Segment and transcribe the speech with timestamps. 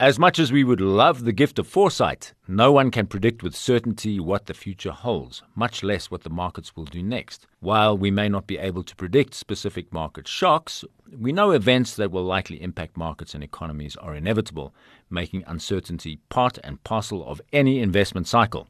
[0.00, 3.54] As much as we would love the gift of foresight, no one can predict with
[3.54, 7.46] certainty what the future holds, much less what the markets will do next.
[7.58, 12.10] While we may not be able to predict specific market shocks, we know events that
[12.10, 14.74] will likely impact markets and economies are inevitable,
[15.10, 18.68] making uncertainty part and parcel of any investment cycle.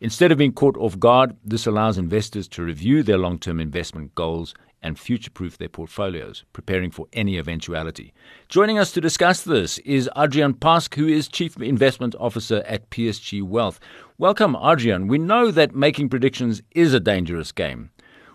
[0.00, 4.14] Instead of being caught off guard, this allows investors to review their long term investment
[4.14, 8.12] goals and future proof their portfolios, preparing for any eventuality.
[8.48, 13.42] Joining us to discuss this is Adrian Pask, who is Chief Investment Officer at PSG
[13.42, 13.80] Wealth.
[14.18, 15.08] Welcome, Adrian.
[15.08, 17.90] We know that making predictions is a dangerous game.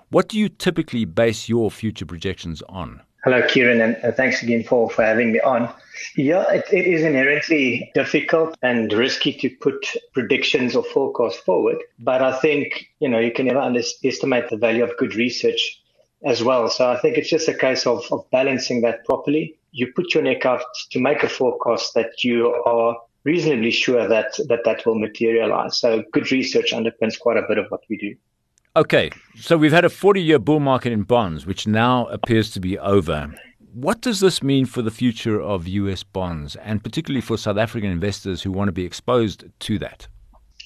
[0.09, 3.01] What do you typically base your future projections on?
[3.23, 5.73] Hello, Kieran, and uh, thanks again for, for having me on.
[6.17, 12.21] Yeah, it, it is inherently difficult and risky to put predictions or forecasts forward, but
[12.21, 15.81] I think, you know, you can never underestimate the value of good research
[16.25, 16.69] as well.
[16.69, 19.57] So I think it's just a case of, of balancing that properly.
[19.71, 24.35] You put your neck out to make a forecast that you are reasonably sure that
[24.47, 25.77] that, that will materialize.
[25.77, 28.15] So good research underpins quite a bit of what we do.
[28.75, 32.59] Okay, so we've had a 40 year bull market in bonds, which now appears to
[32.59, 33.33] be over.
[33.73, 37.89] What does this mean for the future of US bonds, and particularly for South African
[37.89, 40.07] investors who want to be exposed to that?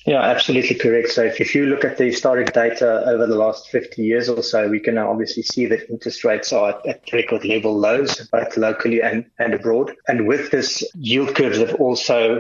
[0.07, 1.09] Yeah, absolutely correct.
[1.09, 4.41] So if, if you look at the historic data over the last 50 years or
[4.41, 9.01] so, we can obviously see that interest rates are at record level lows, both locally
[9.01, 9.91] and, and abroad.
[10.07, 12.39] And with this, yield curves have also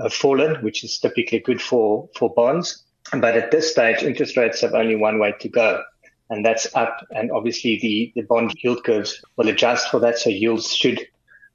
[0.00, 2.84] uh, fallen, which is typically good for, for bonds.
[3.10, 5.82] But at this stage, interest rates have only one way to go,
[6.30, 7.04] and that's up.
[7.16, 11.04] And obviously, the, the bond yield curves will adjust for that, so yields should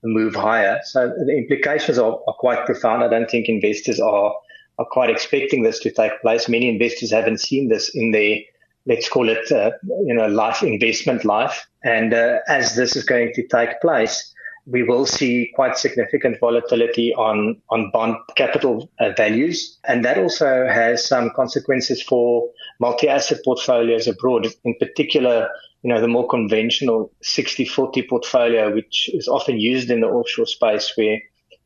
[0.03, 0.81] move higher.
[0.83, 3.01] So the implications are, are quite profound.
[3.01, 4.33] I don't think investors are
[4.79, 6.49] are quite expecting this to take place.
[6.49, 8.37] Many investors haven't seen this in their,
[8.85, 9.71] let's call it, uh,
[10.05, 11.67] you know, life investment life.
[11.83, 14.33] And uh, as this is going to take place,
[14.65, 19.77] we will see quite significant volatility on, on bond capital uh, values.
[19.83, 25.49] And that also has some consequences for multi-asset portfolios abroad, in particular,
[25.81, 30.93] you know, the more conventional 60-40 portfolio, which is often used in the offshore space
[30.95, 31.19] where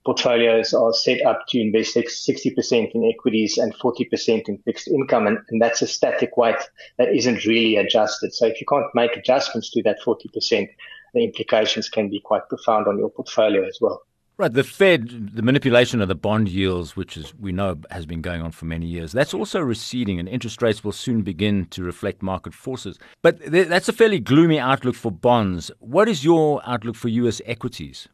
[0.08, 5.28] portfolios are set up to invest 60% in equities and 40% in fixed income.
[5.28, 6.56] And, and, that's a static weight
[6.98, 8.34] that isn't really adjusted.
[8.34, 10.70] So if you can't make adjustments to that 40%,
[11.14, 14.02] the implications can be quite profound on your portfolio as well.
[14.38, 18.22] Right, the Fed, the manipulation of the bond yields, which is we know has been
[18.22, 21.84] going on for many years, that's also receding, and interest rates will soon begin to
[21.84, 22.98] reflect market forces.
[23.24, 25.70] But th- that's a fairly gloomy outlook for bonds.
[25.80, 27.42] What is your outlook for U.S.
[27.46, 28.08] equities?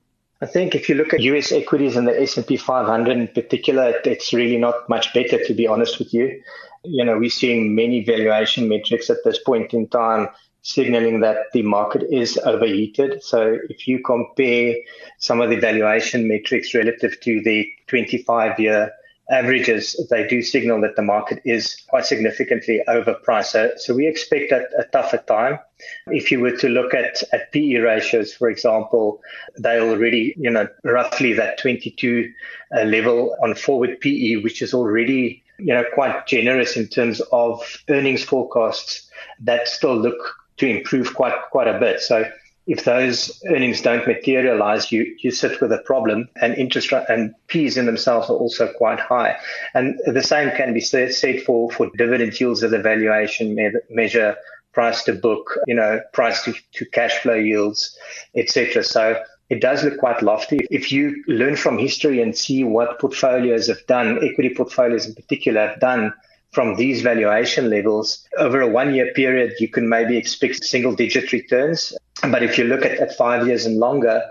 [0.43, 4.33] I think if you look at US equities and the S&P 500 in particular, it's
[4.33, 6.43] really not much better, to be honest with you.
[6.83, 10.27] You know, we're seeing many valuation metrics at this point in time
[10.61, 13.23] signaling that the market is overheated.
[13.23, 14.75] So if you compare
[15.17, 18.91] some of the valuation metrics relative to the 25 year
[19.29, 23.45] averages, they do signal that the market is quite significantly overpriced.
[23.45, 25.59] So, so we expect a, a tougher time.
[26.07, 29.21] If you were to look at, at PE ratios, for example,
[29.57, 32.31] they already, you know, roughly that 22
[32.75, 37.61] uh, level on forward PE, which is already, you know, quite generous in terms of
[37.89, 39.09] earnings forecasts
[39.39, 42.01] that still look to improve quite, quite a bit.
[42.01, 42.29] So
[42.65, 47.75] if those earnings don't materialize, you, you sit with a problem and interest and P's
[47.77, 49.35] in themselves are also quite high.
[49.73, 51.11] And the same can be said
[51.45, 54.37] for, for dividend yields as a valuation me- measure,
[54.71, 57.97] price to book, you know, price to, to cash flow yields,
[58.35, 58.83] etc.
[58.83, 60.65] So it does look quite lofty.
[60.71, 65.67] If you learn from history and see what portfolios have done, equity portfolios in particular
[65.67, 66.13] have done
[66.53, 71.33] from these valuation levels over a one year period, you can maybe expect single digit
[71.33, 71.93] returns.
[72.21, 74.23] But if you look at, at five years and longer,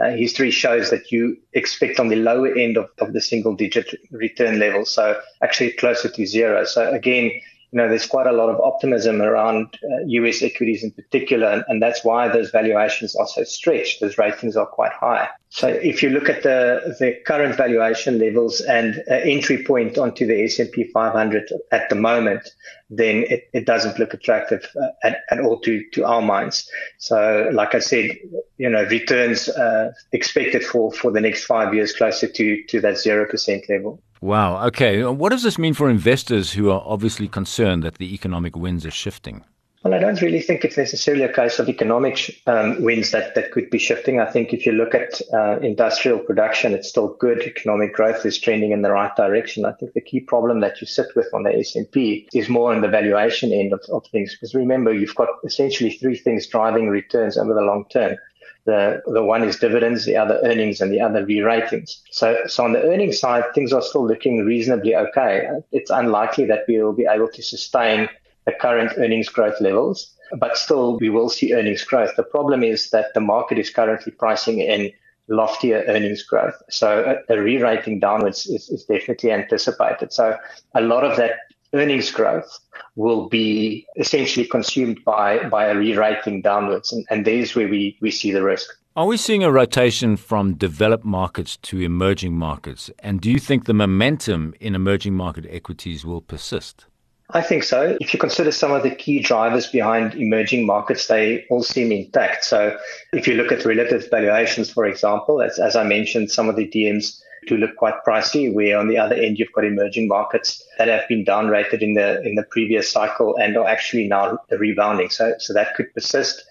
[0.00, 3.94] uh, history shows that you expect on the lower end of, of the single digit
[4.10, 4.84] return level.
[4.84, 6.64] So actually closer to zero.
[6.64, 7.30] So again,
[7.74, 11.64] you know, there's quite a lot of optimism around uh, US equities in particular, and,
[11.66, 14.00] and, that's why those valuations are so stretched.
[14.00, 15.28] Those ratings are quite high.
[15.48, 20.24] So if you look at the, the current valuation levels and uh, entry point onto
[20.24, 22.48] the S&P 500 at the moment,
[22.90, 26.70] then it, it doesn't look attractive uh, at, at, all to, to our minds.
[26.98, 28.16] So like I said,
[28.56, 32.94] you know, returns uh, expected for, for the next five years closer to, to that
[32.94, 34.00] 0% level.
[34.24, 34.64] Wow.
[34.68, 35.04] Okay.
[35.04, 38.90] What does this mean for investors who are obviously concerned that the economic winds are
[38.90, 39.44] shifting?
[39.82, 43.52] Well, I don't really think it's necessarily a case of economic um, winds that, that
[43.52, 44.20] could be shifting.
[44.20, 47.42] I think if you look at uh, industrial production, it's still good.
[47.42, 49.66] Economic growth is trending in the right direction.
[49.66, 52.80] I think the key problem that you sit with on the S&P is more on
[52.80, 54.32] the valuation end of, of things.
[54.32, 58.16] Because remember, you've got essentially three things driving returns over the long term.
[58.66, 62.02] The, the one is dividends, the other earnings, and the other re-ratings.
[62.10, 65.48] So, so on the earnings side, things are still looking reasonably okay.
[65.70, 68.08] It's unlikely that we will be able to sustain
[68.46, 72.16] the current earnings growth levels, but still we will see earnings growth.
[72.16, 74.92] The problem is that the market is currently pricing in
[75.28, 76.54] loftier earnings growth.
[76.70, 80.12] So a, a re-rating downwards is, is definitely anticipated.
[80.12, 80.36] So
[80.74, 81.32] a lot of that
[81.74, 82.58] earnings growth
[82.96, 86.92] will be essentially consumed by, by a re-rating downwards.
[86.92, 88.68] And, and there's where we, we see the risk.
[88.96, 92.90] Are we seeing a rotation from developed markets to emerging markets?
[93.00, 96.86] And do you think the momentum in emerging market equities will persist?
[97.30, 97.96] I think so.
[98.00, 102.44] If you consider some of the key drivers behind emerging markets, they all seem intact.
[102.44, 102.76] So
[103.12, 106.68] if you look at relative valuations, for example, as, as I mentioned, some of the
[106.68, 110.88] DMs do look quite pricey, where on the other end you've got emerging markets that
[110.88, 115.10] have been downrated in the in the previous cycle and are actually now rebounding.
[115.10, 116.44] So so that could persist.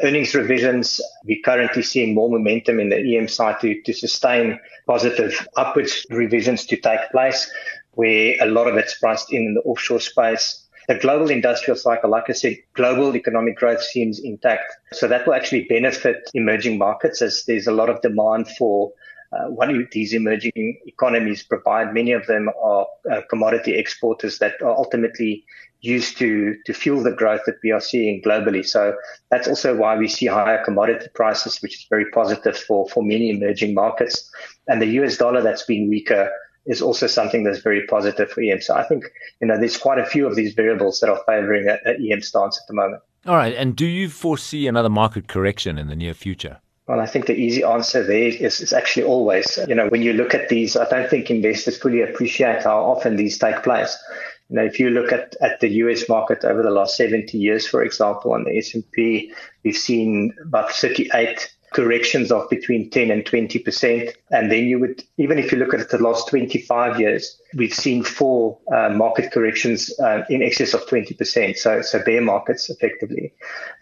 [0.00, 5.44] Earnings revisions, we're currently seeing more momentum in the EM side to, to sustain positive
[5.56, 7.50] upwards revisions to take place
[7.98, 10.64] where a lot of it's priced in, in the offshore space.
[10.86, 14.72] The global industrial cycle, like I said, global economic growth seems intact.
[14.92, 18.92] So that will actually benefit emerging markets as there's a lot of demand for
[19.32, 21.92] uh, what these emerging economies provide.
[21.92, 25.44] Many of them are uh, commodity exporters that are ultimately
[25.80, 28.66] used to, to fuel the growth that we are seeing globally.
[28.66, 28.96] So
[29.30, 33.30] that's also why we see higher commodity prices, which is very positive for, for many
[33.30, 34.30] emerging markets.
[34.66, 36.30] And the US dollar that's been weaker
[36.66, 38.60] is also something that's very positive for EM.
[38.60, 39.04] So I think,
[39.40, 42.58] you know, there's quite a few of these variables that are favoring an EM stance
[42.60, 43.02] at the moment.
[43.26, 43.54] All right.
[43.54, 46.60] And do you foresee another market correction in the near future?
[46.88, 50.14] Well, I think the easy answer there is, is actually always, you know, when you
[50.14, 53.94] look at these, I don't think investors fully appreciate how often these take place.
[54.48, 57.66] You know, if you look at, at the US market over the last 70 years,
[57.66, 59.30] for example, on the S&P,
[59.62, 64.12] we've seen about 38 corrections of between 10 and 20%.
[64.30, 68.02] And then you would, even if you look at the last 25 years, we've seen
[68.02, 71.56] four uh, market corrections uh, in excess of 20%.
[71.56, 73.32] So, so bear markets effectively.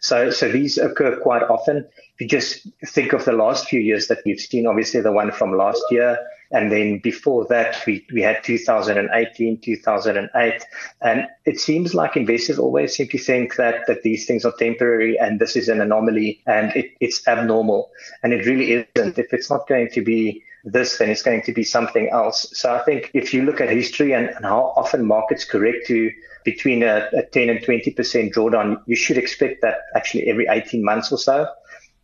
[0.01, 1.87] So, so these occur quite often.
[2.15, 5.31] If you just think of the last few years that we've seen, obviously the one
[5.33, 6.19] from last year,
[6.53, 10.65] and then before that, we, we had 2018, 2008.
[11.01, 15.19] And it seems like investors always seem to think that, that these things are temporary
[15.19, 17.91] and this is an anomaly and it, it's abnormal.
[18.23, 19.19] And it really isn't.
[19.19, 22.49] If it's not going to be this, then it's going to be something else.
[22.53, 26.11] So I think if you look at history and, and how often markets correct to
[26.45, 31.11] between a, a 10 and 20% drawdown, you should expect that actually every 18 months
[31.11, 31.49] or so.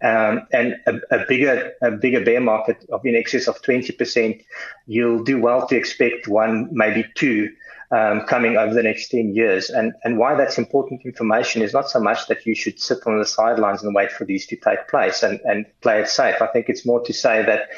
[0.03, 4.45] Um, and a, a, bigger a bigger bear market of in excess of 20%,
[4.87, 7.53] you'll do well to expect one, maybe two,
[7.93, 9.71] um, coming over the next 10 years.
[9.71, 13.19] And, and why that's important information is not so much that you should sit on
[13.19, 16.41] the sidelines and wait for these to take place and, and play it safe.
[16.41, 17.69] I think it's more to say that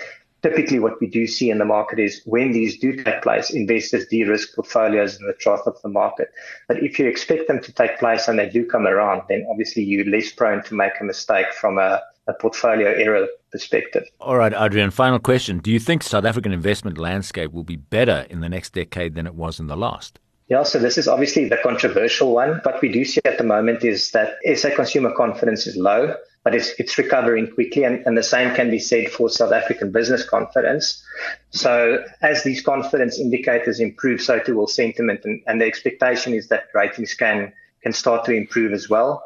[0.44, 4.06] typically what we do see in the market is when these do take place, investors
[4.08, 6.28] de-risk portfolios in the trough of the market.
[6.68, 9.82] But if you expect them to take place and they do come around, then obviously
[9.82, 14.04] you're less prone to make a mistake from a a portfolio error perspective.
[14.18, 15.58] All right, Adrian, final question.
[15.58, 19.26] Do you think South African investment landscape will be better in the next decade than
[19.26, 20.18] it was in the last?
[20.48, 22.60] Yeah, so this is obviously the controversial one.
[22.62, 26.14] What we do see at the moment is that SA consumer confidence is low,
[26.44, 27.84] but it's, it's recovering quickly.
[27.84, 31.02] And, and the same can be said for South African business confidence.
[31.50, 35.20] So as these confidence indicators improve, so too will sentiment.
[35.24, 39.24] And, and the expectation is that ratings can, can start to improve as well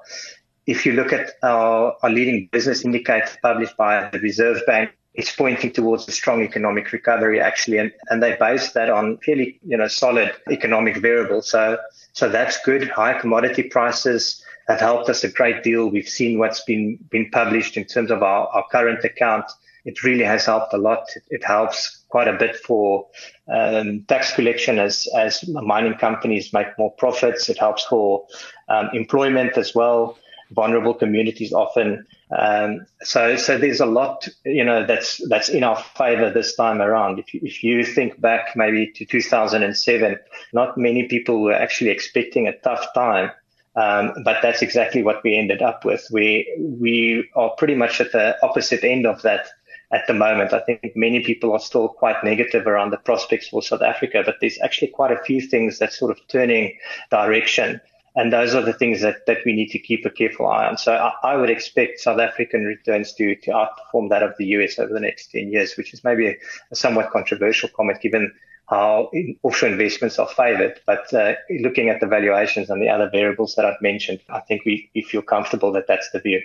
[0.68, 5.34] if you look at our, our leading business indicator published by the Reserve Bank, it's
[5.34, 9.78] pointing towards a strong economic recovery actually, and, and they base that on fairly, you
[9.78, 11.50] know, solid economic variables.
[11.50, 11.78] So,
[12.12, 12.90] so that's good.
[12.90, 15.88] High commodity prices have helped us a great deal.
[15.88, 19.46] We've seen what's been, been published in terms of our, our current account.
[19.84, 21.04] It really has helped a lot.
[21.16, 23.06] It, it helps quite a bit for
[23.48, 27.48] um, tax collection as, as mining companies make more profits.
[27.48, 28.26] It helps for
[28.68, 30.18] um, employment as well
[30.50, 32.06] vulnerable communities often.
[32.37, 36.80] Um, so, so there's a lot, you know, that's that's in our favor this time
[36.80, 37.18] around.
[37.18, 40.18] If you, if you think back maybe to 2007,
[40.52, 43.30] not many people were actually expecting a tough time.
[43.78, 46.04] Um, but that's exactly what we ended up with.
[46.11, 49.47] We we are pretty much at the opposite end of that
[49.92, 50.52] at the moment.
[50.52, 54.37] I think many people are still quite negative around the prospects for South Africa, but
[54.40, 56.76] there's actually quite a few things that's sort of turning
[57.11, 57.80] direction.
[58.18, 60.76] And those are the things that, that we need to keep a careful eye on.
[60.76, 64.76] So I, I, would expect South African returns to, to outperform that of the US
[64.80, 66.37] over the next 10 years, which is maybe a,
[66.72, 68.34] a somewhat controversial comment given
[68.66, 69.12] how
[69.44, 70.80] offshore investments are favored.
[70.84, 74.64] But uh, looking at the valuations and the other variables that I've mentioned, I think
[74.66, 76.42] we, we feel comfortable that that's the view.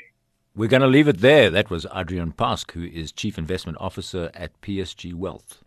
[0.55, 1.49] We're going to leave it there.
[1.49, 5.63] That was Adrian Pask, who is Chief Investment Officer at PSG Wealth.